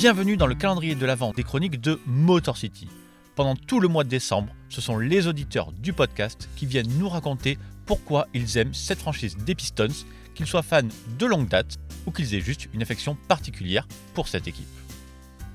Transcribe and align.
Bienvenue 0.00 0.38
dans 0.38 0.46
le 0.46 0.54
calendrier 0.54 0.94
de 0.94 1.04
l'Avent 1.04 1.34
des 1.34 1.42
chroniques 1.42 1.78
de 1.78 2.00
Motor 2.06 2.56
City. 2.56 2.88
Pendant 3.34 3.54
tout 3.54 3.80
le 3.80 3.88
mois 3.88 4.02
de 4.02 4.08
décembre, 4.08 4.50
ce 4.70 4.80
sont 4.80 4.96
les 4.96 5.26
auditeurs 5.26 5.72
du 5.72 5.92
podcast 5.92 6.48
qui 6.56 6.64
viennent 6.64 6.90
nous 6.98 7.10
raconter 7.10 7.58
pourquoi 7.84 8.26
ils 8.32 8.56
aiment 8.56 8.72
cette 8.72 9.00
franchise 9.00 9.36
des 9.36 9.54
Pistons, 9.54 10.06
qu'ils 10.34 10.46
soient 10.46 10.62
fans 10.62 10.88
de 11.18 11.26
longue 11.26 11.48
date 11.48 11.76
ou 12.06 12.12
qu'ils 12.12 12.34
aient 12.34 12.40
juste 12.40 12.70
une 12.72 12.80
affection 12.80 13.14
particulière 13.28 13.86
pour 14.14 14.26
cette 14.26 14.48
équipe. 14.48 14.64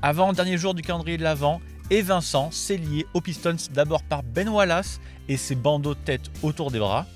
Avant 0.03 0.31
dernier 0.31 0.59
jour 0.59 0.75
du 0.75 0.83
calendrier 0.83 1.17
de 1.17 1.23
l'Avent, 1.23 1.59
et 1.89 2.03
Vincent 2.03 2.51
s'est 2.51 2.77
lié 2.77 3.07
aux 3.15 3.21
Pistons 3.21 3.55
d'abord 3.73 4.03
par 4.03 4.21
Ben 4.21 4.47
Wallace 4.47 5.01
et 5.27 5.37
ses 5.37 5.55
bandeaux 5.55 5.95
de 5.95 5.99
tête 6.01 6.29
autour 6.43 6.69
des 6.69 6.77
bras. 6.77 7.07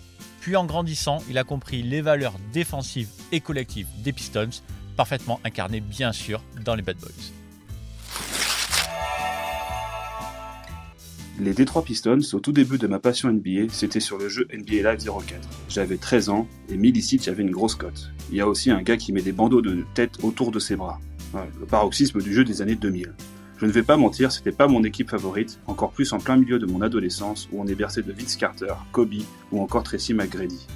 Puis 0.41 0.55
en 0.55 0.65
grandissant, 0.65 1.19
il 1.29 1.37
a 1.37 1.43
compris 1.43 1.83
les 1.83 2.01
valeurs 2.01 2.39
défensives 2.51 3.09
et 3.31 3.39
collectives 3.39 3.87
des 4.01 4.13
Pistons, 4.13 4.49
parfaitement 4.99 5.39
incarnées 5.45 5.79
bien 5.79 6.11
sûr 6.11 6.43
dans 6.65 6.75
les 6.75 6.81
Bad 6.81 6.97
Boys. 6.97 7.31
Les 11.39 11.53
Detroit 11.53 11.85
Pistons, 11.85 12.19
au 12.33 12.41
tout 12.41 12.51
début 12.51 12.77
de 12.77 12.85
ma 12.85 12.99
passion 12.99 13.31
NBA, 13.31 13.69
c'était 13.71 14.01
sur 14.01 14.17
le 14.17 14.27
jeu 14.27 14.45
NBA 14.53 14.91
Live 14.91 15.05
04. 15.05 15.47
J'avais 15.69 15.95
13 15.95 16.27
ans 16.27 16.49
et 16.67 16.75
millicite 16.75 17.23
j'avais 17.23 17.43
une 17.43 17.51
grosse 17.51 17.75
cote. 17.75 18.11
Il 18.29 18.35
y 18.35 18.41
a 18.41 18.47
aussi 18.49 18.71
un 18.71 18.81
gars 18.81 18.97
qui 18.97 19.13
met 19.13 19.21
des 19.21 19.31
bandeaux 19.31 19.61
de 19.61 19.85
tête 19.93 20.21
autour 20.21 20.51
de 20.51 20.59
ses 20.59 20.75
bras. 20.75 20.99
le 21.33 21.65
paroxysme 21.65 22.21
du 22.21 22.33
jeu 22.33 22.43
des 22.43 22.61
années 22.61 22.75
2000. 22.75 23.13
Je 23.57 23.65
ne 23.65 23.71
vais 23.71 23.83
pas 23.83 23.95
mentir, 23.95 24.33
c'était 24.33 24.51
pas 24.51 24.67
mon 24.67 24.83
équipe 24.83 25.09
favorite, 25.09 25.61
encore 25.67 25.91
plus 25.91 26.11
en 26.11 26.17
plein 26.17 26.35
milieu 26.35 26.59
de 26.59 26.65
mon 26.65 26.81
adolescence 26.81 27.47
où 27.53 27.61
on 27.61 27.67
est 27.67 27.75
bercé 27.75 28.01
de 28.01 28.11
Vince 28.11 28.35
Carter, 28.35 28.73
Kobe 28.91 29.23
ou 29.53 29.61
encore 29.61 29.83
Tracy 29.83 30.13
McGrady. 30.13 30.67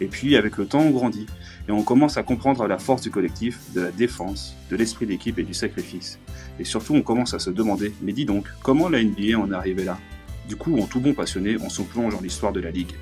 Et 0.00 0.06
puis, 0.06 0.36
avec 0.36 0.56
le 0.56 0.66
temps, 0.66 0.80
on 0.80 0.90
grandit 0.90 1.26
et 1.68 1.72
on 1.72 1.82
commence 1.82 2.16
à 2.16 2.22
comprendre 2.22 2.66
la 2.66 2.78
force 2.78 3.02
du 3.02 3.10
collectif, 3.10 3.60
de 3.74 3.82
la 3.82 3.90
défense, 3.90 4.56
de 4.70 4.76
l'esprit 4.76 5.06
d'équipe 5.06 5.38
et 5.38 5.42
du 5.42 5.54
sacrifice. 5.54 6.18
Et 6.58 6.64
surtout, 6.64 6.94
on 6.94 7.02
commence 7.02 7.34
à 7.34 7.38
se 7.38 7.50
demander, 7.50 7.92
mais 8.00 8.12
dis 8.12 8.24
donc, 8.24 8.46
comment 8.62 8.88
la 8.88 9.02
NBA 9.02 9.38
en 9.38 9.50
est 9.50 9.54
arrivée 9.54 9.84
là? 9.84 9.98
Du 10.48 10.56
coup, 10.56 10.78
en 10.78 10.86
tout 10.86 11.00
bon 11.00 11.12
passionné, 11.12 11.56
on 11.60 11.68
se 11.68 11.82
plonge 11.82 12.14
dans 12.14 12.22
l'histoire 12.22 12.52
de 12.52 12.60
la 12.60 12.70
ligue. 12.70 12.92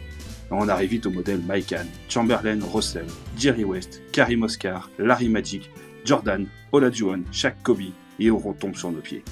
On 0.50 0.68
arrive 0.68 0.90
vite 0.90 1.06
au 1.06 1.10
modèle 1.10 1.40
Mike 1.46 1.72
Ann, 1.72 1.86
Chamberlain, 2.08 2.58
Russell, 2.72 3.06
Jerry 3.36 3.64
West, 3.64 4.02
Karim 4.12 4.42
Oscar, 4.42 4.90
Larry 4.98 5.28
Magic, 5.28 5.70
Jordan, 6.04 6.46
Olajuwon, 6.72 7.22
Shaq 7.32 7.62
Kobe, 7.62 7.92
et 8.18 8.30
on 8.30 8.38
retombe 8.38 8.76
sur 8.76 8.90
nos 8.90 9.00
pieds. 9.00 9.24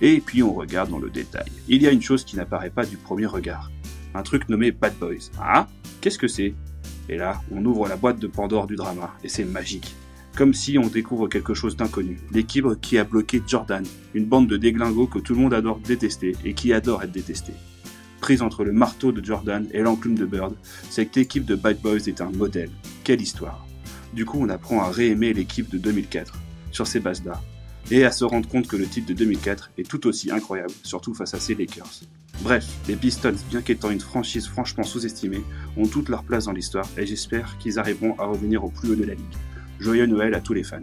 Et 0.00 0.20
puis 0.20 0.42
on 0.42 0.52
regarde 0.52 0.90
dans 0.90 0.98
le 0.98 1.10
détail. 1.10 1.50
Il 1.68 1.82
y 1.82 1.86
a 1.86 1.90
une 1.90 2.02
chose 2.02 2.24
qui 2.24 2.36
n'apparaît 2.36 2.70
pas 2.70 2.84
du 2.84 2.96
premier 2.96 3.26
regard. 3.26 3.70
Un 4.14 4.22
truc 4.22 4.48
nommé 4.48 4.70
Bad 4.70 4.94
Boys. 4.98 5.30
Ah 5.40 5.66
Qu'est-ce 6.00 6.18
que 6.18 6.28
c'est? 6.28 6.54
Et 7.08 7.16
là, 7.16 7.40
on 7.50 7.64
ouvre 7.64 7.88
la 7.88 7.96
boîte 7.96 8.18
de 8.18 8.26
Pandore 8.26 8.66
du 8.66 8.76
drama, 8.76 9.14
et 9.22 9.28
c'est 9.28 9.44
magique. 9.44 9.94
Comme 10.36 10.54
si 10.54 10.78
on 10.78 10.88
découvre 10.88 11.28
quelque 11.28 11.54
chose 11.54 11.76
d'inconnu. 11.76 12.18
L'équipe 12.32 12.66
qui 12.80 12.98
a 12.98 13.04
bloqué 13.04 13.42
Jordan, 13.46 13.84
une 14.14 14.26
bande 14.26 14.48
de 14.48 14.56
déglingos 14.56 15.06
que 15.06 15.18
tout 15.18 15.34
le 15.34 15.40
monde 15.40 15.54
adore 15.54 15.78
détester 15.78 16.34
et 16.44 16.54
qui 16.54 16.72
adore 16.72 17.02
être 17.02 17.12
détesté. 17.12 17.52
Prise 18.20 18.42
entre 18.42 18.64
le 18.64 18.72
marteau 18.72 19.12
de 19.12 19.24
Jordan 19.24 19.68
et 19.72 19.82
l'enclume 19.82 20.16
de 20.16 20.24
Bird, 20.24 20.54
cette 20.90 21.16
équipe 21.16 21.44
de 21.44 21.54
Bad 21.54 21.80
Boys 21.80 22.08
est 22.08 22.20
un 22.20 22.30
modèle. 22.30 22.70
Quelle 23.04 23.20
histoire 23.20 23.66
Du 24.12 24.24
coup, 24.24 24.38
on 24.40 24.48
apprend 24.48 24.82
à 24.82 24.90
réaimer 24.90 25.34
l'équipe 25.34 25.70
de 25.70 25.78
2004, 25.78 26.34
sur 26.72 26.86
ces 26.86 27.00
bases-là, 27.00 27.40
et 27.90 28.04
à 28.04 28.10
se 28.10 28.24
rendre 28.24 28.48
compte 28.48 28.66
que 28.66 28.76
le 28.76 28.86
titre 28.86 29.08
de 29.08 29.14
2004 29.14 29.72
est 29.78 29.88
tout 29.88 30.06
aussi 30.06 30.30
incroyable, 30.30 30.72
surtout 30.82 31.14
face 31.14 31.34
à 31.34 31.38
ces 31.38 31.54
Lakers. 31.54 32.00
Bref, 32.40 32.66
les 32.88 32.96
Pistons, 32.96 33.34
bien 33.48 33.62
qu'étant 33.62 33.90
une 33.90 34.00
franchise 34.00 34.46
franchement 34.46 34.84
sous-estimée, 34.84 35.42
ont 35.76 35.86
toute 35.86 36.08
leur 36.08 36.24
place 36.24 36.44
dans 36.44 36.52
l'histoire 36.52 36.86
et 36.98 37.06
j'espère 37.06 37.56
qu'ils 37.58 37.78
arriveront 37.78 38.18
à 38.18 38.24
revenir 38.24 38.64
au 38.64 38.68
plus 38.68 38.90
haut 38.90 38.96
de 38.96 39.04
la 39.04 39.14
ligue. 39.14 39.24
Joyeux 39.78 40.06
Noël 40.06 40.34
à 40.34 40.40
tous 40.40 40.52
les 40.52 40.64
fans. 40.64 40.80